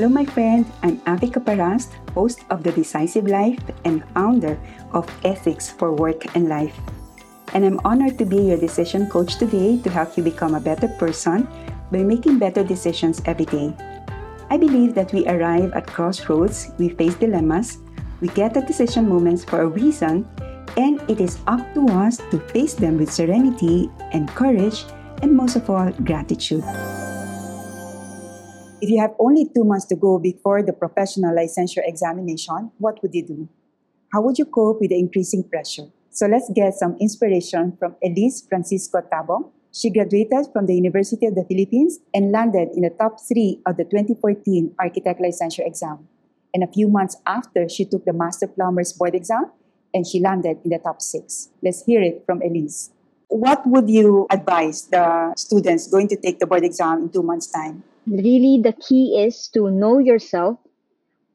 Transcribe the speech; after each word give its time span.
Hello, 0.00 0.08
my 0.08 0.24
friend. 0.24 0.64
I'm 0.82 0.98
Avi 1.06 1.28
Kaparast, 1.28 1.92
host 2.14 2.40
of 2.48 2.62
The 2.62 2.72
Decisive 2.72 3.26
Life 3.26 3.60
and 3.84 4.02
founder 4.14 4.58
of 4.92 5.04
Ethics 5.26 5.68
for 5.68 5.92
Work 5.92 6.34
and 6.34 6.48
Life. 6.48 6.72
And 7.52 7.66
I'm 7.66 7.78
honored 7.84 8.16
to 8.16 8.24
be 8.24 8.40
your 8.48 8.56
decision 8.56 9.10
coach 9.10 9.36
today 9.36 9.76
to 9.76 9.90
help 9.90 10.16
you 10.16 10.22
become 10.22 10.54
a 10.54 10.60
better 10.64 10.88
person 10.96 11.46
by 11.92 11.98
making 11.98 12.38
better 12.38 12.64
decisions 12.64 13.20
every 13.26 13.44
day. 13.44 13.76
I 14.48 14.56
believe 14.56 14.94
that 14.94 15.12
we 15.12 15.28
arrive 15.28 15.74
at 15.74 15.86
crossroads, 15.86 16.72
we 16.78 16.88
face 16.88 17.16
dilemmas, 17.16 17.76
we 18.22 18.28
get 18.28 18.56
at 18.56 18.66
decision 18.66 19.06
moments 19.06 19.44
for 19.44 19.60
a 19.60 19.68
reason, 19.68 20.26
and 20.78 21.04
it 21.10 21.20
is 21.20 21.36
up 21.46 21.60
to 21.74 21.84
us 21.88 22.16
to 22.30 22.40
face 22.56 22.72
them 22.72 22.96
with 22.96 23.12
serenity 23.12 23.90
and 24.12 24.30
courage, 24.30 24.82
and 25.20 25.36
most 25.36 25.56
of 25.56 25.68
all, 25.68 25.92
gratitude. 26.08 26.64
If 28.82 28.88
you 28.88 28.98
have 29.00 29.14
only 29.18 29.44
two 29.54 29.64
months 29.64 29.84
to 29.86 29.94
go 29.94 30.18
before 30.18 30.62
the 30.62 30.72
professional 30.72 31.36
licensure 31.36 31.84
examination, 31.84 32.70
what 32.78 33.02
would 33.02 33.14
you 33.14 33.26
do? 33.26 33.48
How 34.10 34.22
would 34.22 34.38
you 34.38 34.46
cope 34.46 34.80
with 34.80 34.88
the 34.88 34.98
increasing 34.98 35.44
pressure? 35.44 35.88
So 36.10 36.26
let's 36.26 36.50
get 36.54 36.74
some 36.74 36.96
inspiration 36.98 37.76
from 37.78 37.96
Elise 38.02 38.40
Francisco 38.48 39.02
Tabong. 39.12 39.50
She 39.72 39.90
graduated 39.90 40.46
from 40.52 40.64
the 40.66 40.74
University 40.74 41.26
of 41.26 41.34
the 41.34 41.44
Philippines 41.44 42.00
and 42.14 42.32
landed 42.32 42.70
in 42.74 42.82
the 42.82 42.90
top 42.90 43.20
three 43.20 43.60
of 43.66 43.76
the 43.76 43.84
2014 43.84 44.74
Architect 44.80 45.20
Licensure 45.20 45.66
exam. 45.66 46.08
And 46.54 46.64
a 46.64 46.72
few 46.72 46.88
months 46.88 47.16
after, 47.26 47.68
she 47.68 47.84
took 47.84 48.06
the 48.06 48.14
Master 48.14 48.48
Plumber's 48.48 48.94
Board 48.94 49.14
exam 49.14 49.52
and 49.92 50.06
she 50.06 50.20
landed 50.20 50.56
in 50.64 50.70
the 50.70 50.78
top 50.78 51.02
six. 51.02 51.50
Let's 51.62 51.84
hear 51.84 52.00
it 52.00 52.24
from 52.24 52.40
Elise. 52.40 52.90
What 53.30 53.66
would 53.66 53.88
you 53.88 54.26
advise 54.30 54.90
the 54.90 55.32
students 55.36 55.86
going 55.86 56.08
to 56.08 56.16
take 56.16 56.38
the 56.38 56.46
board 56.46 56.64
exam 56.64 57.02
in 57.02 57.08
two 57.10 57.22
months' 57.22 57.46
time? 57.46 57.84
really 58.10 58.60
the 58.62 58.72
key 58.72 59.22
is 59.22 59.48
to 59.54 59.70
know 59.70 59.98
yourself, 59.98 60.58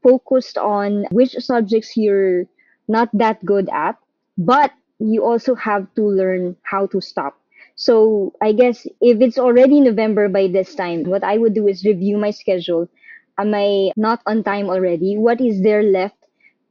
focused 0.03 0.57
on 0.57 1.05
which 1.11 1.31
subjects 1.39 1.97
you're 1.97 2.45
not 2.87 3.09
that 3.13 3.43
good 3.45 3.69
at, 3.71 3.97
but 4.37 4.71
you 4.99 5.23
also 5.23 5.55
have 5.55 5.87
to 5.95 6.03
learn 6.03 6.55
how 6.63 6.85
to 6.87 7.01
stop. 7.01 7.39
So 7.75 8.33
I 8.41 8.53
guess 8.53 8.85
if 9.01 9.19
it's 9.19 9.37
already 9.37 9.81
November 9.81 10.29
by 10.29 10.47
this 10.47 10.75
time, 10.75 11.03
what 11.03 11.23
I 11.23 11.37
would 11.37 11.53
do 11.53 11.67
is 11.67 11.83
review 11.83 12.17
my 12.17 12.31
schedule. 12.31 12.87
Am 13.37 13.53
I 13.53 13.91
not 13.97 14.21
on 14.25 14.43
time 14.43 14.69
already? 14.69 15.17
What 15.17 15.41
is 15.41 15.61
there 15.61 15.83
left 15.83 16.15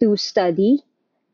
to 0.01 0.17
study? 0.17 0.83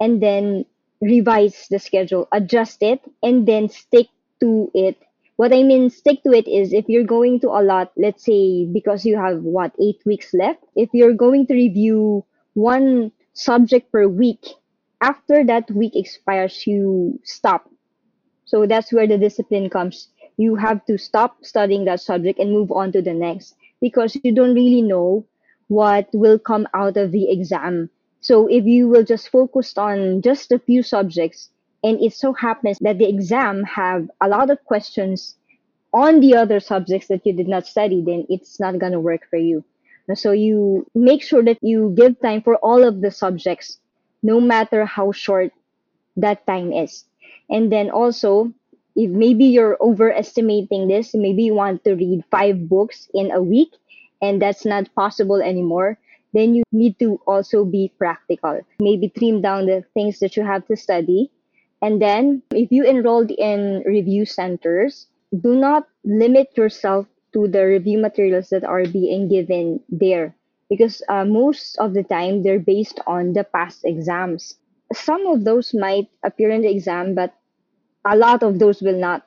And 0.01 0.21
then 0.21 0.65
revise 1.01 1.67
the 1.71 1.79
schedule, 1.79 2.29
adjust 2.33 2.83
it, 2.83 3.01
and 3.23 3.47
then 3.47 3.69
stick 3.69 4.09
to 4.41 4.71
it 4.75 4.97
what 5.41 5.55
I 5.55 5.63
mean, 5.63 5.89
stick 5.89 6.23
to 6.25 6.33
it 6.33 6.47
is 6.47 6.75
if 6.75 6.85
you're 6.87 7.03
going 7.09 7.41
to 7.41 7.49
a 7.49 7.65
lot, 7.65 7.93
let's 7.97 8.27
say, 8.27 8.67
because 8.67 9.07
you 9.07 9.17
have 9.17 9.41
what, 9.41 9.73
eight 9.81 9.97
weeks 10.05 10.35
left, 10.35 10.63
if 10.77 10.91
you're 10.93 11.15
going 11.15 11.47
to 11.47 11.55
review 11.55 12.27
one 12.53 13.11
subject 13.33 13.91
per 13.91 14.07
week, 14.07 14.45
after 15.01 15.43
that 15.47 15.71
week 15.71 15.97
expires, 15.97 16.67
you 16.67 17.19
stop. 17.25 17.71
So 18.45 18.67
that's 18.67 18.93
where 18.93 19.07
the 19.07 19.17
discipline 19.17 19.71
comes. 19.71 20.09
You 20.37 20.57
have 20.57 20.85
to 20.85 20.99
stop 20.99 21.43
studying 21.43 21.87
that 21.87 22.03
subject 22.03 22.39
and 22.39 22.53
move 22.53 22.71
on 22.71 22.93
to 22.93 23.01
the 23.01 23.15
next 23.15 23.57
because 23.81 24.19
you 24.23 24.35
don't 24.35 24.53
really 24.55 24.83
know 24.83 25.25
what 25.69 26.11
will 26.13 26.39
come 26.39 26.69
out 26.75 26.99
of 26.99 27.13
the 27.13 27.31
exam. 27.31 27.89
So 28.21 28.47
if 28.47 28.65
you 28.65 28.89
will 28.89 29.05
just 29.05 29.29
focus 29.31 29.77
on 29.77 30.23
just 30.23 30.53
a 30.53 30.59
few 30.59 30.83
subjects, 30.83 31.51
and 31.83 32.01
it 32.03 32.13
so 32.13 32.33
happens 32.33 32.79
that 32.81 32.99
the 32.99 33.09
exam 33.09 33.65
have 33.65 34.11
a 34.21 34.29
lot 34.29 34.51
of 34.51 34.63
questions 34.65 35.37
on 35.93 36.21
the 36.21 36.37
other 36.37 36.61
subjects 36.61 37.09
that 37.09 37.27
you 37.27 37.33
did 37.33 37.49
not 37.49 37.67
study 37.67 38.03
then 38.05 38.27
it's 38.29 38.61
not 38.61 38.79
going 38.79 38.93
to 38.93 39.01
work 39.01 39.23
for 39.29 39.37
you. 39.39 39.65
So 40.15 40.33
you 40.33 40.87
make 40.95 41.23
sure 41.23 41.43
that 41.45 41.59
you 41.63 41.95
give 41.97 42.21
time 42.21 42.43
for 42.43 42.57
all 42.57 42.83
of 42.83 43.01
the 43.01 43.11
subjects 43.11 43.79
no 44.23 44.41
matter 44.41 44.85
how 44.85 45.13
short 45.13 45.53
that 46.17 46.45
time 46.47 46.73
is. 46.73 47.05
And 47.49 47.71
then 47.73 47.91
also 47.91 48.53
if 48.97 49.11
maybe 49.11 49.45
you're 49.45 49.79
overestimating 49.81 50.89
this 50.89 51.15
maybe 51.15 51.45
you 51.45 51.55
want 51.55 51.85
to 51.85 51.95
read 51.95 52.25
five 52.31 52.69
books 52.69 53.09
in 53.15 53.31
a 53.31 53.41
week 53.41 53.71
and 54.21 54.43
that's 54.43 54.65
not 54.67 54.93
possible 54.95 55.41
anymore 55.41 55.97
then 56.33 56.55
you 56.55 56.63
need 56.73 56.99
to 56.99 57.21
also 57.27 57.65
be 57.65 57.93
practical 57.99 58.61
maybe 58.81 59.09
trim 59.09 59.41
down 59.41 59.67
the 59.67 59.85
things 59.95 60.19
that 60.21 60.37
you 60.37 60.43
have 60.45 60.67
to 60.67 60.77
study 60.77 61.31
and 61.83 62.01
then, 62.01 62.43
if 62.53 62.71
you 62.71 62.85
enrolled 62.85 63.31
in 63.31 63.83
review 63.87 64.27
centers, 64.27 65.07
do 65.33 65.55
not 65.55 65.89
limit 66.05 66.57
yourself 66.57 67.07
to 67.33 67.49
the 67.49 67.65
review 67.65 67.99
materials 67.99 68.51
that 68.51 68.65
are 68.65 68.85
being 68.85 69.29
given 69.29 69.81
there 69.89 70.35
because 70.69 71.03
uh, 71.09 71.25
most 71.25 71.79
of 71.79 71.95
the 71.95 72.03
time 72.03 72.43
they're 72.43 72.61
based 72.61 73.01
on 73.07 73.33
the 73.33 73.45
past 73.45 73.85
exams. 73.85 74.57
Some 74.93 75.27
of 75.27 75.45
those 75.45 75.73
might 75.73 76.09
appear 76.23 76.51
in 76.51 76.63
the 76.63 76.71
exam, 76.71 77.15
but 77.15 77.35
a 78.05 78.17
lot 78.17 78.43
of 78.43 78.59
those 78.59 78.83
will 78.83 78.99
not. 78.99 79.27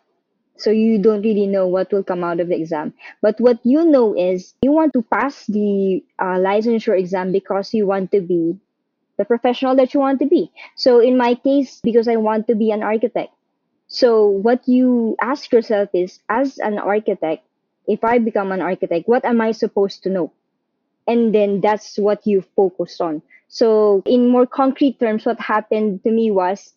So 0.58 0.70
you 0.70 1.00
don't 1.00 1.22
really 1.24 1.48
know 1.48 1.68
what 1.68 1.92
will 1.92 2.04
come 2.04 2.24
out 2.24 2.40
of 2.40 2.48
the 2.48 2.56
exam. 2.56 2.94
But 3.22 3.40
what 3.40 3.60
you 3.64 3.86
know 3.86 4.16
is 4.16 4.54
you 4.62 4.72
want 4.72 4.94
to 4.94 5.02
pass 5.02 5.46
the 5.48 6.04
uh, 6.20 6.38
licensure 6.38 6.98
exam 6.98 7.32
because 7.32 7.74
you 7.74 7.88
want 7.88 8.12
to 8.12 8.22
be 8.22 8.56
the 9.18 9.26
professional 9.26 9.76
that 9.76 9.94
you 9.94 10.00
want 10.00 10.20
to 10.20 10.26
be. 10.26 10.52
So 10.76 11.00
in 11.00 11.18
my 11.18 11.36
case, 11.36 11.80
because 11.84 12.08
I 12.08 12.16
want 12.18 12.48
to 12.48 12.56
be 12.56 12.72
an 12.72 12.84
architect. 12.84 13.34
So 13.88 14.28
what 14.28 14.68
you 14.68 15.16
ask 15.22 15.52
yourself 15.52 15.90
is, 15.94 16.20
as 16.30 16.58
an 16.58 16.80
architect, 16.80 17.46
if 17.88 18.04
I 18.04 18.18
become 18.18 18.52
an 18.52 18.62
architect, 18.62 19.08
what 19.08 19.26
am 19.26 19.42
I 19.42 19.52
supposed 19.52 20.04
to 20.04 20.10
know? 20.10 20.32
And 21.08 21.36
then 21.36 21.62
that's 21.62 21.98
what 21.98 22.26
you 22.26 22.44
focus 22.56 23.02
on. 23.02 23.22
So 23.50 24.02
in 24.06 24.30
more 24.30 24.48
concrete 24.48 25.00
terms, 25.00 25.26
what 25.26 25.40
happened 25.40 26.04
to 26.04 26.12
me 26.12 26.32
was 26.32 26.74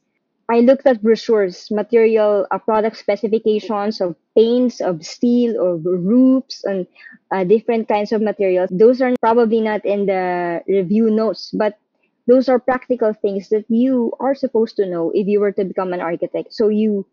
I 0.48 0.60
looked 0.60 0.86
at 0.86 1.02
brochures, 1.02 1.70
material, 1.70 2.46
uh, 2.50 2.58
product 2.58 2.96
specifications 2.96 4.00
of 4.00 4.14
paints, 4.36 4.80
of 4.80 5.04
steel, 5.04 5.58
of 5.60 5.84
roofs, 5.84 6.64
and 6.64 6.86
uh, 7.32 7.44
different 7.44 7.88
kinds 7.88 8.12
of 8.12 8.22
materials. 8.22 8.70
Those 8.70 9.02
are 9.02 9.14
probably 9.20 9.60
not 9.60 9.84
in 9.84 10.06
the 10.06 10.62
review 10.68 11.10
notes, 11.10 11.50
but 11.52 11.78
those 12.26 12.48
are 12.48 12.58
practical 12.58 13.12
things 13.12 13.48
that 13.48 13.64
you 13.68 14.12
are 14.20 14.34
supposed 14.34 14.76
to 14.76 14.86
know 14.86 15.10
if 15.14 15.26
you 15.26 15.40
were 15.40 15.52
to 15.52 15.64
become 15.64 15.92
an 15.92 16.00
architect 16.00 16.52
so 16.52 16.68
you 16.68 17.06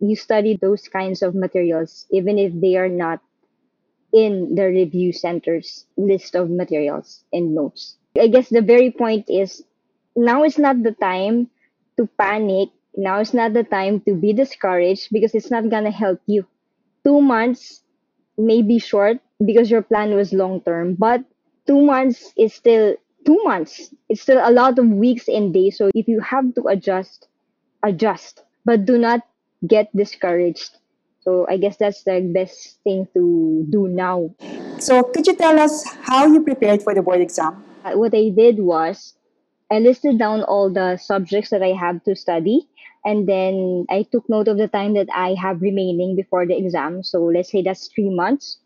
you 0.00 0.14
study 0.14 0.58
those 0.60 0.88
kinds 0.88 1.22
of 1.22 1.34
materials 1.34 2.06
even 2.10 2.38
if 2.38 2.52
they 2.60 2.76
are 2.76 2.88
not 2.88 3.20
in 4.12 4.54
the 4.54 4.66
review 4.66 5.12
center's 5.12 5.86
list 5.96 6.34
of 6.34 6.50
materials 6.50 7.24
and 7.32 7.54
notes 7.54 7.96
i 8.18 8.26
guess 8.26 8.48
the 8.48 8.62
very 8.62 8.90
point 8.90 9.24
is 9.28 9.62
now 10.14 10.44
is 10.44 10.58
not 10.58 10.82
the 10.82 10.92
time 10.92 11.48
to 11.96 12.08
panic 12.18 12.70
now 12.96 13.20
is 13.20 13.34
not 13.34 13.52
the 13.52 13.64
time 13.64 14.00
to 14.00 14.14
be 14.14 14.32
discouraged 14.32 15.08
because 15.12 15.34
it's 15.34 15.50
not 15.50 15.68
gonna 15.68 15.90
help 15.90 16.20
you 16.26 16.46
two 17.04 17.20
months 17.20 17.82
may 18.38 18.62
be 18.62 18.78
short 18.78 19.18
because 19.44 19.70
your 19.70 19.82
plan 19.82 20.14
was 20.14 20.32
long 20.32 20.60
term 20.62 20.94
but 20.94 21.24
two 21.66 21.82
months 21.82 22.32
is 22.36 22.54
still 22.54 22.96
two 23.26 23.42
months. 23.44 23.92
It's 24.08 24.22
still 24.22 24.40
a 24.40 24.54
lot 24.54 24.78
of 24.78 24.86
weeks 24.86 25.28
and 25.28 25.52
days. 25.52 25.76
So 25.76 25.90
if 25.92 26.06
you 26.08 26.20
have 26.20 26.54
to 26.54 26.68
adjust, 26.68 27.26
adjust. 27.82 28.42
But 28.64 28.86
do 28.86 28.96
not 28.96 29.20
get 29.66 29.94
discouraged. 29.94 30.78
So 31.20 31.44
I 31.50 31.58
guess 31.58 31.76
that's 31.76 32.04
the 32.04 32.22
best 32.32 32.78
thing 32.84 33.08
to 33.14 33.66
do 33.68 33.88
now. 33.88 34.30
So 34.78 35.02
could 35.02 35.26
you 35.26 35.34
tell 35.34 35.58
us 35.58 35.84
how 36.06 36.26
you 36.26 36.42
prepared 36.42 36.82
for 36.82 36.94
the 36.94 37.02
board 37.02 37.20
exam? 37.20 37.62
Uh, 37.84 37.98
what 37.98 38.14
I 38.14 38.30
did 38.30 38.58
was 38.58 39.14
I 39.70 39.78
listed 39.78 40.18
down 40.18 40.42
all 40.42 40.70
the 40.70 40.96
subjects 40.96 41.50
that 41.50 41.62
I 41.62 41.72
have 41.72 42.02
to 42.04 42.16
study. 42.16 42.68
And 43.04 43.28
then 43.28 43.86
I 43.90 44.02
took 44.10 44.28
note 44.28 44.48
of 44.48 44.58
the 44.58 44.68
time 44.68 44.94
that 44.94 45.08
I 45.14 45.34
have 45.34 45.62
remaining 45.62 46.16
before 46.16 46.46
the 46.46 46.56
exam. 46.56 47.02
So 47.02 47.24
let's 47.24 47.50
say 47.52 47.62
that's 47.62 47.88
three 47.88 48.10
months. 48.10 48.58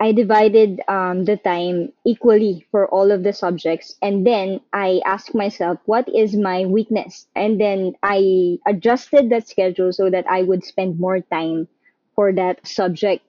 I 0.00 0.12
divided 0.12 0.80
um, 0.88 1.24
the 1.24 1.36
time 1.36 1.92
equally 2.04 2.66
for 2.70 2.88
all 2.88 3.12
of 3.12 3.22
the 3.22 3.32
subjects. 3.32 3.96
And 4.02 4.26
then 4.26 4.60
I 4.72 5.00
asked 5.06 5.34
myself, 5.34 5.78
what 5.86 6.08
is 6.08 6.36
my 6.36 6.66
weakness? 6.66 7.26
And 7.36 7.60
then 7.60 7.94
I 8.02 8.58
adjusted 8.66 9.30
that 9.30 9.48
schedule 9.48 9.92
so 9.92 10.10
that 10.10 10.26
I 10.28 10.42
would 10.42 10.64
spend 10.64 10.98
more 10.98 11.20
time 11.20 11.68
for 12.16 12.32
that 12.32 12.66
subject. 12.66 13.24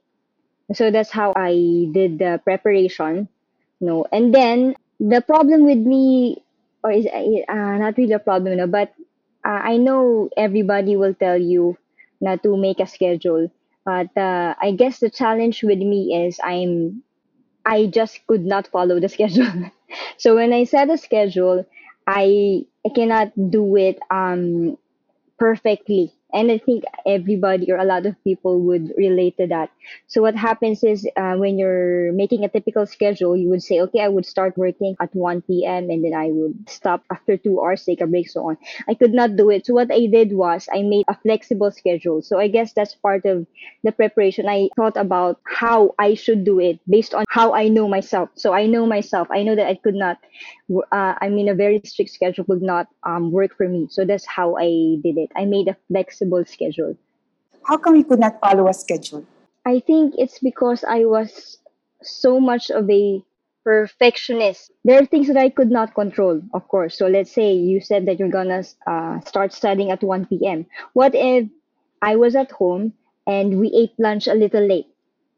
So 0.73 0.91
that's 0.91 1.11
how 1.11 1.33
I 1.35 1.87
did 1.91 2.19
the 2.19 2.41
preparation. 2.43 3.29
Know, 3.81 4.05
and 4.11 4.33
then 4.33 4.75
the 4.99 5.21
problem 5.21 5.65
with 5.65 5.79
me, 5.79 6.43
or 6.85 6.93
is 6.93 7.07
uh, 7.07 7.77
not 7.81 7.97
really 7.97 8.13
a 8.13 8.19
problem, 8.19 8.53
you 8.53 8.59
know, 8.59 8.67
but 8.67 8.93
uh, 9.45 9.61
I 9.73 9.77
know 9.77 10.29
everybody 10.37 10.95
will 10.97 11.15
tell 11.15 11.37
you 11.41 11.77
not 12.21 12.43
to 12.43 12.57
make 12.57 12.79
a 12.79 12.87
schedule 12.87 13.51
but 13.85 14.09
uh, 14.17 14.55
I 14.61 14.71
guess 14.71 14.99
the 14.99 15.11
challenge 15.11 15.63
with 15.63 15.79
me 15.79 16.25
is 16.27 16.39
I'm 16.43 17.03
I 17.65 17.87
just 17.87 18.25
could 18.27 18.45
not 18.45 18.67
follow 18.67 18.99
the 18.99 19.09
schedule. 19.15 19.71
so 20.17 20.35
when 20.35 20.53
I 20.53 20.65
set 20.65 20.89
a 20.89 20.97
schedule, 20.97 21.65
I 22.07 22.65
I 22.85 22.89
cannot 22.95 23.33
do 23.51 23.75
it 23.77 23.99
um 24.11 24.77
perfectly 25.39 26.13
and 26.35 26.51
I 26.51 26.59
think 26.59 26.83
everybody 27.07 27.71
or 27.71 27.77
a 27.77 27.85
lot 27.85 28.05
of 28.05 28.21
people 28.23 28.61
would 28.63 28.93
relate 28.97 29.37
to 29.37 29.47
that. 29.47 29.71
So 30.07 30.21
what 30.21 30.35
happens 30.35 30.83
is 30.83 31.07
uh, 31.15 31.35
when 31.35 31.57
you're 31.57 32.11
making 32.13 32.43
a 32.43 32.49
typical 32.49 32.85
schedule, 32.85 33.35
you 33.37 33.49
would 33.49 33.63
say, 33.63 33.79
okay, 33.81 34.01
I 34.01 34.09
would 34.09 34.25
start 34.25 34.57
working 34.57 34.95
at 35.01 35.15
1 35.15 35.65
p.m. 35.65 35.89
and 35.89 36.03
then 36.03 36.13
I 36.13 36.29
would 36.31 36.69
stop 36.69 37.03
after 37.11 37.37
two 37.37 37.61
hours, 37.61 37.85
take 37.85 38.01
a 38.01 38.07
break, 38.07 38.29
so 38.29 38.49
on. 38.49 38.57
I 38.87 38.93
could 38.95 39.13
not 39.13 39.37
do 39.37 39.49
it. 39.49 39.65
So 39.65 39.73
what 39.73 39.91
I 39.91 40.05
did 40.07 40.33
was 40.33 40.67
I 40.73 40.83
made 40.83 41.05
a 41.07 41.17
flexible 41.17 41.71
schedule. 41.71 42.21
So 42.21 42.39
I 42.39 42.47
guess 42.47 42.73
that's 42.73 42.95
part 42.95 43.25
of 43.25 43.47
the 43.83 43.91
preparation. 43.91 44.47
I 44.49 44.69
thought 44.75 44.97
about 44.97 45.39
how 45.45 45.95
I 45.99 46.13
should 46.15 46.43
do 46.43 46.59
it 46.59 46.79
based 46.89 47.13
on 47.13 47.25
how 47.29 47.53
I 47.53 47.67
know 47.69 47.87
myself. 47.87 48.29
So 48.35 48.53
I 48.53 48.65
know 48.65 48.85
myself. 48.85 49.27
I 49.31 49.43
know 49.43 49.55
that 49.55 49.67
I 49.67 49.75
could 49.75 49.95
not, 49.95 50.17
uh, 50.91 51.13
I 51.21 51.29
mean, 51.29 51.49
a 51.49 51.55
very 51.55 51.81
strict 51.85 52.11
schedule 52.11 52.45
would 52.47 52.61
not 52.61 52.87
um, 53.03 53.31
work 53.31 53.55
for 53.55 53.67
me. 53.67 53.87
So 53.89 54.05
that's 54.05 54.25
how 54.25 54.55
I 54.57 54.97
did 55.03 55.17
it. 55.17 55.31
I 55.35 55.45
made 55.45 55.67
a 55.67 55.77
flexible 55.87 56.24
schedule. 56.33 56.95
How 57.63 57.77
come 57.77 57.95
you 57.95 58.03
could 58.03 58.19
not 58.19 58.39
follow 58.39 58.67
a 58.67 58.73
schedule? 58.73 59.25
I 59.65 59.79
think 59.79 60.15
it's 60.17 60.39
because 60.39 60.83
I 60.83 61.05
was 61.05 61.57
so 62.01 62.39
much 62.39 62.69
of 62.69 62.89
a 62.89 63.21
perfectionist. 63.63 64.71
There 64.83 65.01
are 65.01 65.05
things 65.05 65.27
that 65.27 65.37
I 65.37 65.49
could 65.49 65.71
not 65.71 65.95
control, 65.95 66.41
of 66.53 66.67
course. 66.67 66.97
So 66.97 67.07
let's 67.07 67.31
say 67.31 67.53
you 67.53 67.81
said 67.81 68.05
that 68.05 68.19
you're 68.19 68.29
gonna 68.29 68.63
uh, 68.85 69.19
start 69.21 69.53
studying 69.53 69.91
at 69.91 70.03
1 70.03 70.45
p.m. 70.47 70.65
What 70.93 71.13
if 71.15 71.47
I 72.01 72.15
was 72.15 72.35
at 72.35 72.51
home 72.51 72.93
and 73.25 73.59
we 73.59 73.67
ate 73.73 73.93
lunch 73.99 74.27
a 74.27 74.33
little 74.33 74.65
late? 74.65 74.87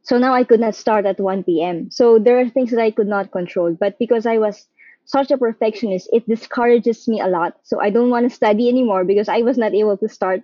So 0.02 0.18
now 0.18 0.34
I 0.34 0.44
could 0.44 0.60
not 0.60 0.76
start 0.76 1.06
at 1.06 1.20
1 1.20 1.62
p.m. 1.62 1.90
So 1.92 2.20
there 2.20 2.40
are 2.40 2.50
things 2.50 2.72
that 2.72 2.82
I 2.82 2.92
could 2.92 3.08
not 3.08 3.32
control. 3.32 3.74
But 3.80 3.98
because 4.00 4.26
I 4.26 4.38
was 4.38 4.68
such 5.06 5.32
a 5.32 5.38
perfectionist, 5.38 6.10
it 6.12 6.28
discourages 6.28 7.08
me 7.08 7.20
a 7.22 7.28
lot. 7.28 7.58
So 7.64 7.80
I 7.80 7.90
don't 7.90 8.10
want 8.10 8.30
to 8.30 8.36
study 8.36 8.68
anymore 8.70 9.06
because 9.06 9.30
I 9.30 9.42
was 9.42 9.58
not 9.58 9.74
able 9.74 9.98
to 9.98 10.10
start 10.10 10.44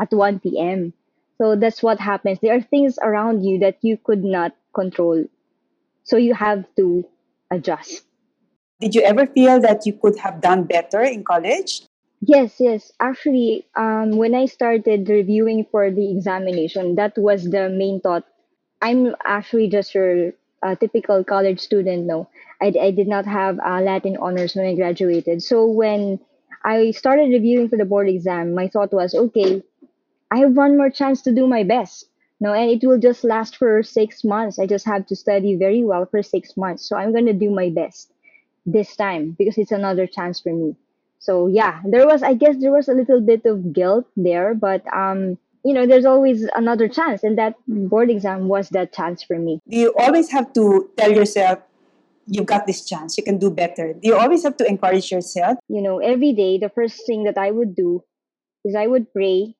at 0.00 0.12
1 0.12 0.40
p.m. 0.40 0.92
So 1.38 1.56
that's 1.56 1.82
what 1.82 2.00
happens. 2.00 2.38
There 2.40 2.56
are 2.56 2.60
things 2.60 2.98
around 3.02 3.44
you 3.44 3.58
that 3.60 3.78
you 3.82 3.96
could 3.96 4.24
not 4.24 4.52
control. 4.74 5.24
So 6.04 6.16
you 6.16 6.34
have 6.34 6.64
to 6.76 7.04
adjust. 7.50 8.04
Did 8.80 8.94
you 8.94 9.02
ever 9.02 9.26
feel 9.26 9.60
that 9.60 9.84
you 9.84 9.92
could 9.92 10.16
have 10.18 10.40
done 10.40 10.64
better 10.64 11.02
in 11.02 11.22
college? 11.22 11.82
Yes, 12.22 12.56
yes. 12.60 12.92
Actually, 13.00 13.66
um, 13.76 14.16
when 14.16 14.34
I 14.34 14.46
started 14.46 15.08
reviewing 15.08 15.66
for 15.70 15.90
the 15.90 16.10
examination, 16.10 16.96
that 16.96 17.16
was 17.16 17.44
the 17.44 17.68
main 17.68 18.00
thought. 18.00 18.24
I'm 18.82 19.14
actually 19.24 19.68
just 19.68 19.94
your 19.94 20.32
uh, 20.62 20.74
typical 20.74 21.24
college 21.24 21.60
student. 21.60 22.06
No, 22.06 22.28
I, 22.60 22.72
I 22.80 22.90
did 22.90 23.08
not 23.08 23.24
have 23.26 23.58
uh, 23.60 23.80
Latin 23.80 24.16
honors 24.20 24.54
when 24.54 24.66
I 24.66 24.74
graduated. 24.74 25.42
So 25.42 25.66
when 25.66 26.20
I 26.64 26.90
started 26.90 27.30
reviewing 27.30 27.68
for 27.68 27.76
the 27.76 27.86
board 27.86 28.08
exam, 28.08 28.54
my 28.54 28.68
thought 28.68 28.92
was, 28.92 29.14
okay, 29.14 29.62
I 30.30 30.38
have 30.38 30.52
one 30.52 30.76
more 30.76 30.90
chance 30.90 31.22
to 31.22 31.32
do 31.32 31.46
my 31.46 31.64
best. 31.64 32.06
No, 32.40 32.54
and 32.54 32.70
it 32.70 32.86
will 32.86 32.98
just 32.98 33.22
last 33.22 33.56
for 33.56 33.82
six 33.82 34.24
months. 34.24 34.58
I 34.58 34.66
just 34.66 34.86
have 34.86 35.06
to 35.06 35.16
study 35.16 35.56
very 35.56 35.84
well 35.84 36.06
for 36.06 36.22
six 36.22 36.56
months. 36.56 36.88
So 36.88 36.96
I'm 36.96 37.12
gonna 37.12 37.34
do 37.34 37.50
my 37.50 37.68
best 37.68 38.10
this 38.64 38.96
time 38.96 39.36
because 39.38 39.58
it's 39.58 39.72
another 39.72 40.06
chance 40.06 40.40
for 40.40 40.52
me. 40.52 40.74
So 41.18 41.48
yeah, 41.48 41.80
there 41.84 42.06
was 42.06 42.22
I 42.22 42.34
guess 42.34 42.56
there 42.58 42.72
was 42.72 42.88
a 42.88 42.94
little 42.94 43.20
bit 43.20 43.44
of 43.44 43.72
guilt 43.74 44.06
there, 44.16 44.54
but 44.54 44.82
um, 44.94 45.36
you 45.64 45.74
know, 45.74 45.86
there's 45.86 46.06
always 46.06 46.48
another 46.56 46.88
chance, 46.88 47.22
and 47.22 47.36
that 47.36 47.54
board 47.68 48.08
exam 48.08 48.48
was 48.48 48.70
that 48.70 48.94
chance 48.94 49.22
for 49.22 49.38
me. 49.38 49.60
Do 49.68 49.76
you 49.76 49.94
always 49.98 50.30
have 50.30 50.52
to 50.54 50.88
tell 50.96 51.12
yourself 51.12 51.58
you've 52.26 52.46
got 52.46 52.66
this 52.66 52.86
chance, 52.86 53.18
you 53.18 53.24
can 53.24 53.36
do 53.36 53.50
better? 53.50 53.92
Do 53.92 54.08
you 54.08 54.16
always 54.16 54.42
have 54.44 54.56
to 54.58 54.66
encourage 54.66 55.10
yourself? 55.10 55.58
You 55.68 55.82
know, 55.82 55.98
every 55.98 56.32
day 56.32 56.56
the 56.56 56.70
first 56.70 57.04
thing 57.04 57.24
that 57.24 57.36
I 57.36 57.50
would 57.50 57.74
do 57.74 58.02
is 58.64 58.74
I 58.74 58.86
would 58.86 59.12
pray 59.12 59.56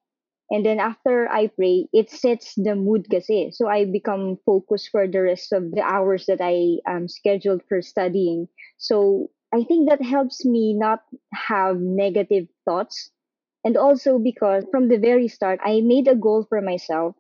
and 0.50 0.67
then 0.67 0.81
after 0.81 1.29
I 1.31 1.47
pray, 1.49 1.88
it 1.93 2.11
sets 2.11 2.55
the 2.56 2.75
mood 2.75 3.08
kasi. 3.11 3.50
So 3.52 3.69
I 3.69 3.85
become 3.85 4.38
focused 4.44 4.91
for 4.91 5.06
the 5.06 5.23
rest 5.23 5.52
of 5.52 5.70
the 5.73 5.82
hours 5.82 6.26
that 6.26 6.41
I 6.43 6.79
am 6.87 7.08
scheduled 7.08 7.62
for 7.69 7.82
studying. 7.82 8.49
So 8.79 9.31
I 9.55 9.64
think 9.64 9.88
that 9.88 10.02
helps 10.02 10.44
me 10.44 10.75
not 10.75 11.02
have 11.32 11.81
negative 11.81 12.49
thoughts. 12.64 13.11
And 13.64 13.76
also 13.76 14.19
because 14.19 14.64
from 14.70 14.88
the 14.88 14.99
very 14.99 15.29
start, 15.29 15.61
I 15.64 15.81
made 15.82 16.08
a 16.08 16.17
goal 16.17 16.44
for 16.49 16.61
myself. 16.61 17.17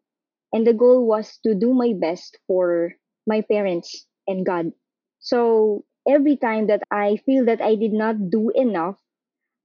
And 0.52 0.66
the 0.66 0.74
goal 0.74 1.06
was 1.06 1.38
to 1.44 1.54
do 1.54 1.74
my 1.74 1.92
best 1.92 2.38
for 2.46 2.94
my 3.26 3.40
parents 3.42 4.06
and 4.28 4.44
God. 4.46 4.72
So 5.20 5.84
every 6.08 6.36
time 6.36 6.66
that 6.68 6.82
I 6.90 7.16
feel 7.26 7.44
that 7.46 7.60
I 7.60 7.74
did 7.76 7.92
not 7.92 8.30
do 8.30 8.50
enough, 8.50 9.00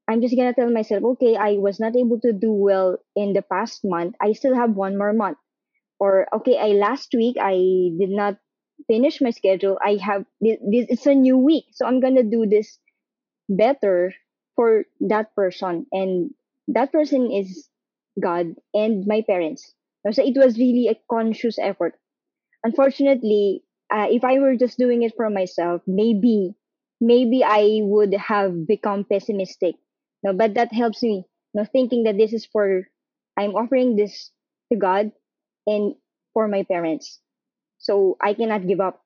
I'm 0.07 0.21
just 0.21 0.35
gonna 0.35 0.53
tell 0.53 0.71
myself, 0.71 1.03
okay, 1.03 1.35
I 1.35 1.53
was 1.57 1.79
not 1.79 1.95
able 1.95 2.19
to 2.21 2.33
do 2.33 2.51
well 2.51 2.97
in 3.15 3.33
the 3.33 3.41
past 3.43 3.85
month. 3.85 4.15
I 4.21 4.33
still 4.33 4.55
have 4.55 4.75
one 4.75 4.97
more 4.97 5.13
month. 5.13 5.37
Or 5.99 6.27
okay, 6.33 6.57
I 6.59 6.73
last 6.77 7.13
week 7.13 7.37
I 7.39 7.55
did 7.99 8.09
not 8.11 8.37
finish 8.87 9.21
my 9.21 9.31
schedule. 9.31 9.79
I 9.83 9.97
have 10.01 10.25
this. 10.41 10.57
It's 10.89 11.05
a 11.07 11.15
new 11.15 11.37
week, 11.37 11.65
so 11.73 11.85
I'm 11.85 11.99
gonna 12.01 12.23
do 12.23 12.45
this 12.47 12.79
better 13.49 14.13
for 14.55 14.85
that 15.01 15.35
person, 15.35 15.85
and 15.91 16.31
that 16.69 16.91
person 16.91 17.31
is 17.31 17.69
God 18.19 18.55
and 18.73 19.05
my 19.07 19.21
parents. 19.21 19.73
So 20.11 20.23
it 20.23 20.37
was 20.37 20.57
really 20.57 20.87
a 20.87 20.99
conscious 21.09 21.57
effort. 21.59 21.95
Unfortunately, 22.63 23.63
uh, 23.91 24.07
if 24.09 24.23
I 24.25 24.39
were 24.39 24.55
just 24.57 24.77
doing 24.77 25.03
it 25.03 25.13
for 25.15 25.29
myself, 25.29 25.81
maybe 25.87 26.55
maybe 27.01 27.43
I 27.43 27.81
would 27.83 28.13
have 28.13 28.67
become 28.67 29.05
pessimistic 29.05 29.75
no, 30.25 30.33
but 30.33 30.55
that 30.55 30.73
helps 30.73 31.03
me. 31.03 31.23
No, 31.53 31.63
thinking 31.63 32.03
that 32.03 32.17
this 32.17 32.33
is 32.33 32.49
for 32.49 32.89
I'm 33.37 33.53
offering 33.53 33.95
this 33.95 34.31
to 34.73 34.75
God 34.75 35.11
and 35.67 35.93
for 36.33 36.49
my 36.49 36.63
parents. 36.63 37.21
So 37.77 38.17
I 38.19 38.33
cannot 38.33 38.65
give 38.65 38.81
up 38.81 39.05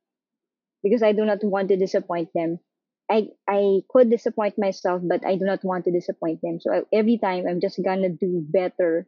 because 0.81 1.03
I 1.03 1.11
do 1.11 1.25
not 1.25 1.43
want 1.43 1.67
to 1.69 1.77
disappoint 1.77 2.31
them. 2.33 2.63
I 3.11 3.35
I 3.51 3.83
could 3.91 4.09
disappoint 4.09 4.55
myself, 4.57 5.03
but 5.03 5.27
I 5.27 5.35
do 5.35 5.43
not 5.43 5.59
want 5.67 5.83
to 5.85 5.91
disappoint 5.91 6.39
them. 6.41 6.63
So 6.63 6.71
I, 6.71 6.81
every 6.95 7.19
time 7.19 7.43
I'm 7.43 7.59
just 7.59 7.83
gonna 7.83 8.09
do 8.09 8.39
better 8.47 9.05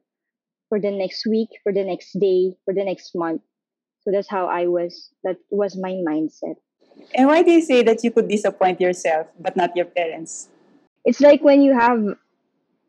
for 0.68 0.84
the 0.84 0.92
next 0.92 1.25
week, 1.25 1.50
for 1.64 1.72
the 1.72 1.88
next 1.88 2.12
day, 2.19 2.60
for 2.66 2.74
the 2.74 2.84
next 2.84 3.16
month. 3.16 3.42
So 4.04 4.12
that's 4.12 4.28
how 4.28 4.52
I 4.52 4.68
was. 4.68 5.16
That 5.24 5.38
was 5.50 5.80
my 5.80 5.96
mindset. 6.04 6.60
And 7.16 7.31
why 7.31 7.42
do 7.42 7.52
you 7.56 7.62
say 7.62 7.84
that 7.88 8.04
you 8.04 8.12
could 8.12 8.28
disappoint 8.28 8.81
yourself 8.81 9.28
but 9.40 9.56
not 9.56 9.78
your 9.80 9.88
parents? 9.88 10.50
It's 11.06 11.21
like 11.21 11.42
when 11.44 11.62
you 11.62 11.74
have 11.74 12.00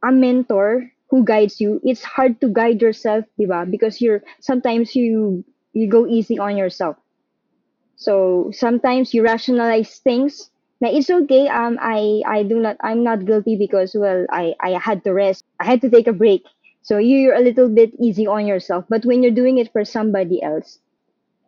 a 0.05 0.13
mentor 0.13 0.91
who 1.11 1.25
guides 1.25 1.61
you. 1.61 1.81
It's 1.85 2.03
hard 2.05 2.41
to 2.41 2.49
guide 2.49 2.81
yourself 2.83 3.25
diba? 3.39 3.71
because 3.71 4.01
you're 4.01 4.23
sometimes 4.41 4.95
you 4.97 5.45
you 5.73 5.89
go 5.89 6.07
easy 6.07 6.39
on 6.39 6.57
yourself. 6.57 6.97
So 7.97 8.51
sometimes 8.53 9.15
you 9.15 9.23
rationalize 9.23 9.99
things 10.01 10.51
now 10.83 10.91
it's 10.91 11.09
okay 11.09 11.49
um 11.49 11.79
i 11.81 12.21
i 12.27 12.43
do 12.43 12.59
not 12.61 12.77
i'm 12.83 13.03
not 13.05 13.25
guilty 13.25 13.57
because 13.57 13.95
well 13.95 14.27
i 14.31 14.55
i 14.61 14.71
had 14.79 15.05
to 15.05 15.13
rest. 15.15 15.45
I 15.61 15.65
had 15.65 15.81
to 15.83 15.89
take 15.91 16.07
a 16.07 16.13
break. 16.13 16.45
So 16.83 16.99
you're 16.99 17.35
a 17.35 17.41
little 17.41 17.69
bit 17.71 17.95
easy 18.01 18.27
on 18.27 18.47
yourself. 18.47 18.85
But 18.89 19.05
when 19.07 19.23
you're 19.23 19.33
doing 19.41 19.57
it 19.59 19.73
for 19.73 19.85
somebody 19.85 20.43
else 20.43 20.81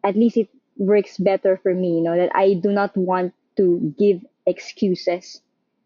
at 0.05 0.17
least 0.17 0.37
it 0.39 0.49
works 0.79 1.19
better 1.19 1.57
for 1.63 1.75
me 1.75 1.97
you 1.99 2.03
know 2.03 2.17
that 2.17 2.31
i 2.35 2.55
do 2.55 2.71
not 2.73 2.97
want 2.97 3.35
to 3.57 3.95
give 3.99 4.25
excuses 4.47 5.41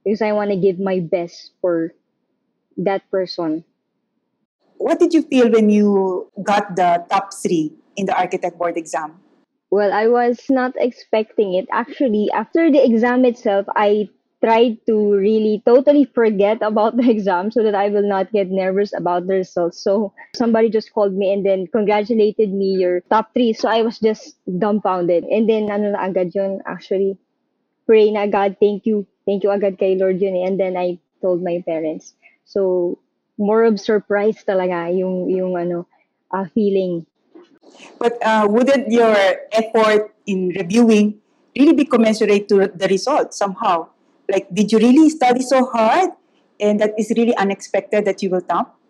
because 0.08 0.24
I 0.24 0.32
want 0.32 0.48
to 0.48 0.56
give 0.56 0.80
my 0.80 1.04
best 1.04 1.52
for 1.60 1.92
that 2.80 3.04
person. 3.10 3.62
What 4.80 4.98
did 4.98 5.12
you 5.12 5.20
feel 5.20 5.52
when 5.52 5.68
you 5.68 6.32
got 6.42 6.76
the 6.76 7.04
top 7.10 7.34
three 7.34 7.76
in 7.94 8.06
the 8.06 8.16
architect 8.16 8.56
board 8.56 8.78
exam? 8.78 9.20
Well, 9.68 9.92
I 9.92 10.08
was 10.08 10.40
not 10.48 10.72
expecting 10.80 11.52
it. 11.52 11.68
Actually, 11.70 12.30
after 12.32 12.72
the 12.72 12.82
exam 12.82 13.26
itself, 13.26 13.66
I 13.76 14.08
tried 14.42 14.80
to 14.86 15.12
really 15.12 15.62
totally 15.66 16.06
forget 16.06 16.56
about 16.62 16.96
the 16.96 17.10
exam 17.14 17.50
so 17.50 17.62
that 17.62 17.74
I 17.74 17.90
will 17.90 18.08
not 18.08 18.32
get 18.32 18.48
nervous 18.48 18.96
about 18.96 19.26
the 19.26 19.44
results. 19.44 19.76
So 19.84 20.14
somebody 20.34 20.70
just 20.70 20.94
called 20.94 21.12
me 21.12 21.34
and 21.34 21.44
then 21.44 21.66
congratulated 21.66 22.48
me, 22.48 22.80
your 22.80 23.00
top 23.12 23.34
three. 23.34 23.52
So 23.52 23.68
I 23.68 23.82
was 23.82 23.98
just 23.98 24.40
dumbfounded. 24.48 25.24
And 25.24 25.44
then 25.44 25.68
ano 25.68 25.92
na 25.92 26.00
agad 26.00 26.32
yun, 26.32 26.64
actually, 26.64 27.18
pray 27.84 28.08
na 28.08 28.24
God, 28.24 28.56
thank 28.56 28.86
you 28.86 29.04
thank 29.28 29.44
you 29.44 29.52
agad 29.52 29.76
kay 29.76 29.92
Lord 29.92 30.16
yun 30.16 30.40
eh. 30.40 30.48
And 30.48 30.56
then 30.56 30.80
I 30.80 30.96
told 31.20 31.44
my 31.44 31.60
parents. 31.60 32.16
So, 32.48 32.96
more 33.36 33.68
of 33.68 33.76
surprise 33.76 34.40
talaga 34.40 34.88
yung, 34.88 35.28
yung 35.28 35.60
ano, 35.60 35.84
uh, 36.32 36.48
feeling. 36.56 37.04
But 38.00 38.16
uh, 38.24 38.48
wouldn't 38.48 38.88
your 38.88 39.12
effort 39.52 40.16
in 40.24 40.56
reviewing 40.56 41.20
really 41.52 41.76
be 41.76 41.84
commensurate 41.84 42.48
to 42.48 42.72
the 42.72 42.88
result 42.88 43.34
somehow? 43.36 43.92
Like, 44.32 44.48
did 44.48 44.72
you 44.72 44.78
really 44.78 45.10
study 45.10 45.44
so 45.44 45.68
hard 45.68 46.16
and 46.58 46.80
that 46.80 46.96
is 46.96 47.12
really 47.14 47.36
unexpected 47.36 48.06
that 48.06 48.22
you 48.22 48.30
will 48.30 48.40
top? 48.40 48.80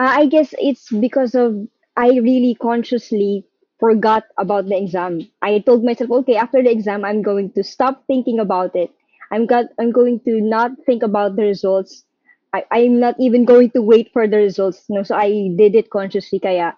Uh, 0.00 0.24
I 0.24 0.26
guess 0.26 0.54
it's 0.56 0.88
because 0.88 1.34
of 1.34 1.68
I 1.96 2.16
really 2.22 2.56
consciously 2.56 3.44
forgot 3.80 4.24
about 4.38 4.66
the 4.66 4.76
exam. 4.76 5.28
I 5.42 5.58
told 5.60 5.84
myself, 5.84 6.10
okay, 6.22 6.36
after 6.36 6.62
the 6.62 6.70
exam, 6.70 7.04
I'm 7.04 7.22
going 7.22 7.52
to 7.52 7.62
stop 7.62 8.04
thinking 8.06 8.38
about 8.38 8.74
it 8.74 8.90
I'm 9.30 9.46
got 9.46 9.66
I'm 9.78 9.92
going 9.92 10.20
to 10.20 10.40
not 10.40 10.72
think 10.86 11.02
about 11.02 11.36
the 11.36 11.42
results. 11.42 12.04
I, 12.52 12.64
I'm 12.70 12.98
not 12.98 13.16
even 13.18 13.44
going 13.44 13.70
to 13.72 13.82
wait 13.82 14.10
for 14.12 14.26
the 14.26 14.38
results. 14.38 14.84
No, 14.88 15.02
so 15.02 15.14
I 15.14 15.50
did 15.56 15.74
it 15.74 15.90
consciously. 15.90 16.38
Kaya 16.38 16.76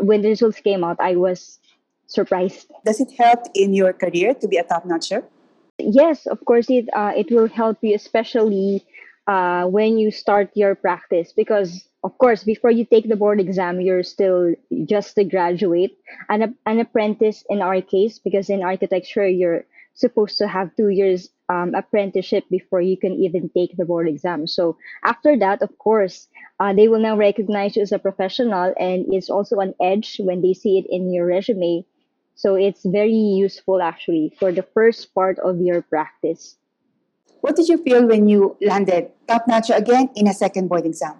when 0.00 0.22
the 0.22 0.28
results 0.28 0.60
came 0.60 0.82
out, 0.82 0.96
I 1.00 1.16
was 1.16 1.58
surprised. 2.06 2.70
Does 2.84 3.00
it 3.00 3.12
help 3.18 3.40
in 3.54 3.74
your 3.74 3.92
career 3.92 4.34
to 4.34 4.48
be 4.48 4.56
a 4.56 4.64
top 4.64 4.86
notcher? 4.86 5.24
Yes, 5.78 6.26
of 6.26 6.44
course 6.44 6.68
it 6.70 6.88
uh, 6.92 7.12
it 7.16 7.30
will 7.30 7.48
help 7.48 7.78
you, 7.82 7.94
especially 7.94 8.84
uh, 9.28 9.66
when 9.66 9.98
you 9.98 10.10
start 10.10 10.50
your 10.54 10.74
practice 10.74 11.32
because 11.32 11.84
of 12.02 12.16
course 12.18 12.42
before 12.44 12.70
you 12.70 12.84
take 12.84 13.08
the 13.08 13.16
board 13.16 13.40
exam 13.40 13.80
you're 13.80 14.02
still 14.02 14.54
just 14.86 15.18
a 15.18 15.24
graduate 15.24 15.98
an, 16.28 16.54
an 16.64 16.78
apprentice 16.80 17.44
in 17.50 17.60
our 17.60 17.82
case 17.82 18.18
because 18.18 18.48
in 18.48 18.62
architecture 18.62 19.28
you're 19.28 19.66
supposed 19.98 20.38
to 20.38 20.48
have 20.48 20.74
two 20.76 20.88
years 20.88 21.30
um, 21.48 21.74
apprenticeship 21.74 22.44
before 22.50 22.80
you 22.80 22.96
can 22.96 23.12
even 23.14 23.50
take 23.50 23.76
the 23.76 23.84
board 23.84 24.08
exam. 24.08 24.46
So 24.46 24.76
after 25.04 25.36
that 25.38 25.62
of 25.62 25.76
course 25.78 26.28
uh, 26.60 26.72
they 26.72 26.88
will 26.88 27.00
now 27.00 27.16
recognize 27.16 27.76
you 27.76 27.82
as 27.82 27.92
a 27.92 27.98
professional 27.98 28.74
and 28.78 29.06
it's 29.12 29.30
also 29.30 29.58
an 29.58 29.74
edge 29.80 30.20
when 30.20 30.42
they 30.42 30.54
see 30.54 30.78
it 30.78 30.86
in 30.88 31.12
your 31.12 31.26
resume. 31.26 31.84
So 32.34 32.54
it's 32.54 32.84
very 32.84 33.10
useful 33.12 33.82
actually 33.82 34.32
for 34.38 34.52
the 34.52 34.62
first 34.62 35.14
part 35.14 35.38
of 35.40 35.60
your 35.60 35.82
practice. 35.82 36.56
What 37.40 37.56
did 37.56 37.68
you 37.68 37.78
feel 37.78 38.06
when 38.06 38.28
you 38.28 38.56
landed 38.60 39.10
top 39.26 39.46
notch 39.48 39.70
again 39.70 40.10
in 40.14 40.28
a 40.28 40.34
second 40.34 40.68
board 40.68 40.86
exam? 40.86 41.16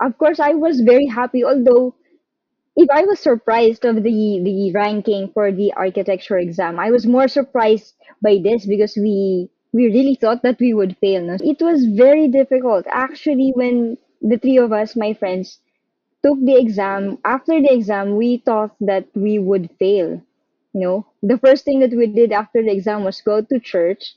of 0.00 0.16
course 0.18 0.40
i 0.40 0.52
was 0.54 0.80
very 0.80 1.06
happy 1.06 1.44
although 1.44 1.94
if 2.76 2.88
i 2.90 3.02
was 3.04 3.18
surprised 3.20 3.84
of 3.84 4.02
the 4.02 4.40
the 4.44 4.72
ranking 4.72 5.28
for 5.32 5.52
the 5.52 5.72
architecture 5.74 6.38
exam 6.38 6.78
i 6.80 6.90
was 6.90 7.06
more 7.06 7.28
surprised 7.28 7.94
by 8.22 8.38
this 8.42 8.66
because 8.66 8.96
we 8.96 9.48
we 9.72 9.86
really 9.86 10.16
thought 10.16 10.42
that 10.42 10.58
we 10.58 10.74
would 10.74 10.96
fail. 10.98 11.22
No? 11.22 11.36
it 11.40 11.62
was 11.62 11.86
very 11.86 12.26
difficult. 12.26 12.84
Actually 12.90 13.52
when 13.54 13.98
the 14.20 14.36
three 14.36 14.58
of 14.58 14.72
us 14.72 14.96
my 14.96 15.12
friends 15.14 15.60
took 16.24 16.38
the 16.40 16.56
exam 16.56 17.18
after 17.24 17.60
the 17.60 17.72
exam 17.72 18.16
we 18.16 18.38
thought 18.38 18.74
that 18.80 19.06
we 19.14 19.38
would 19.38 19.70
fail. 19.78 20.20
You 20.74 20.80
know 20.80 21.06
the 21.22 21.38
first 21.38 21.64
thing 21.64 21.80
that 21.80 21.92
we 21.92 22.06
did 22.08 22.32
after 22.32 22.62
the 22.62 22.72
exam 22.72 23.04
was 23.04 23.20
go 23.22 23.42
to 23.42 23.60
church 23.60 24.16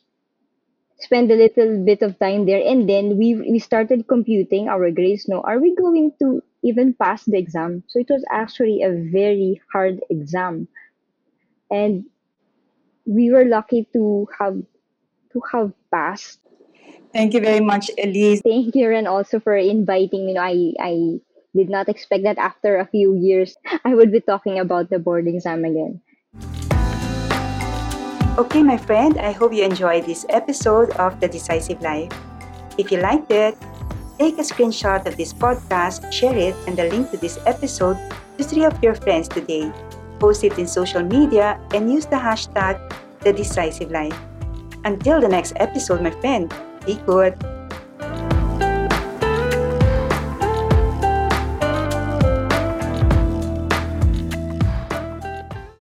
spend 1.00 1.29
a 1.31 1.36
little 1.36 1.83
bit 1.86 2.01
of 2.01 2.17
time 2.19 2.45
there 2.45 2.62
and 2.65 2.89
then 2.89 3.17
we 3.17 3.36
we 3.36 3.60
started 3.60 4.07
computing 4.07 4.67
our 4.69 4.89
grades. 4.91 5.27
No? 5.27 5.41
Are 5.41 5.60
we 5.60 5.75
going 5.75 6.13
to 6.19 6.41
even 6.63 6.93
pass 6.93 7.25
the 7.25 7.38
exam. 7.38 7.84
So 7.88 8.00
it 8.00 8.08
was 8.10 8.24
actually 8.32 8.82
a 8.82 8.91
very 8.91 9.62
hard 9.72 10.00
exam. 10.10 10.67
And 11.70 12.05
we 13.05 13.32
were 13.32 13.46
lucky 13.46 13.88
to 13.93 14.27
have 14.39 14.63
to 15.34 15.41
have 15.51 15.74
passed. 15.91 16.39
Thank 17.12 17.34
you 17.34 17.41
very 17.41 17.60
much, 17.60 17.91
Elise. 18.01 18.41
thank 18.41 18.74
you 18.74 18.89
and 18.89 19.08
also 19.08 19.39
for 19.39 19.55
inviting 19.55 20.25
me. 20.25 20.38
I 20.38 20.74
i 20.79 20.93
did 21.53 21.70
not 21.70 21.89
expect 21.89 22.24
that 22.24 22.41
after 22.41 22.82
a 22.82 22.89
few 22.89 23.13
years 23.13 23.53
i 23.86 23.93
would 23.93 24.10
be 24.10 24.17
talking 24.17 24.58
about 24.58 24.89
the 24.89 24.98
board 24.98 25.27
exam 25.27 25.65
again. 25.65 26.01
Okay, 28.34 28.65
my 28.65 28.77
friend, 28.82 29.22
I 29.22 29.29
hope 29.29 29.53
you 29.53 29.62
enjoyed 29.62 30.10
this 30.10 30.25
episode 30.29 30.89
of 30.98 31.22
The 31.22 31.29
Decisive 31.29 31.86
Life. 31.86 32.10
If 32.82 32.89
you 32.89 32.98
liked 32.98 33.29
it, 33.29 33.53
take 34.17 34.38
a 34.38 34.46
screenshot 34.46 35.05
of 35.05 35.17
this 35.17 35.34
podcast, 35.34 36.12
share 36.12 36.36
it, 36.36 36.55
and 36.67 36.77
the 36.77 36.86
link 36.89 37.12
to 37.12 37.17
this 37.17 37.39
episode 37.46 37.98
to 38.38 38.43
three 38.43 38.65
of 38.65 38.75
your 38.84 38.96
friends 38.96 39.27
today. 39.27 39.72
Post 40.20 40.43
it 40.43 40.58
in 40.58 40.67
social 40.67 41.03
media 41.03 41.60
and 41.74 41.91
use 41.91 42.05
the 42.05 42.15
hashtag 42.15 42.79
The 43.22 43.34
Decisive 43.34 43.91
Life. 43.91 44.17
Until 44.86 45.22
the 45.22 45.29
next 45.29 45.53
episode, 45.58 46.01
my 46.01 46.12
friend, 46.12 46.53
be 46.86 46.96
good. 47.05 47.38